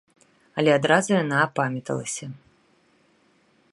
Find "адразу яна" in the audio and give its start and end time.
0.77-1.37